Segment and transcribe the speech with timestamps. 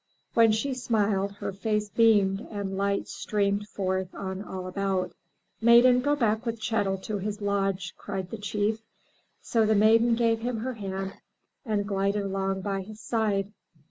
[0.33, 5.11] When she smiled her face beamed and light streamed forth on all about.
[5.61, 8.79] ''Maiden go back with Chet'l to his lodge!" cried the Chief.
[9.43, 11.13] So the Maiden gave him her hand
[11.67, 13.53] and glided along by his side.